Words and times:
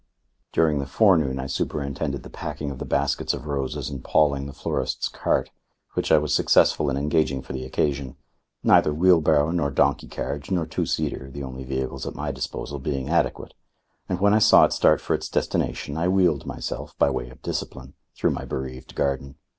During 0.51 0.79
the 0.79 0.87
forenoon 0.87 1.37
I 1.39 1.45
superintended 1.45 2.23
the 2.23 2.29
packing 2.31 2.71
of 2.71 2.79
the 2.79 2.85
baskets 2.87 3.35
of 3.35 3.45
roses 3.45 3.87
in 3.91 4.01
Pawling 4.01 4.47
the 4.47 4.51
florist's 4.51 5.07
cart, 5.07 5.51
which 5.93 6.11
I 6.11 6.17
was 6.17 6.33
successful 6.33 6.89
in 6.89 6.97
engaging 6.97 7.43
for 7.43 7.53
the 7.53 7.65
occasion, 7.65 8.15
neither 8.63 8.95
wheelbarrow 8.95 9.51
nor 9.51 9.69
donkey 9.69 10.07
carriage 10.07 10.49
nor 10.49 10.65
two 10.65 10.87
seater, 10.87 11.29
the 11.29 11.43
only 11.43 11.65
vehicles 11.65 12.07
at 12.07 12.15
my 12.15 12.31
disposal, 12.31 12.79
being 12.79 13.09
adequate; 13.09 13.53
and 14.09 14.19
when 14.19 14.33
I 14.33 14.39
saw 14.39 14.65
it 14.65 14.73
start 14.73 15.01
for 15.01 15.13
its 15.13 15.29
destination, 15.29 15.97
I 15.97 16.07
wheeled 16.07 16.47
myself, 16.47 16.97
by 16.97 17.11
way 17.11 17.29
of 17.29 17.43
discipline, 17.43 17.93
through 18.17 18.31
my 18.31 18.43
bereaved 18.45 18.95
garden. 18.95 19.35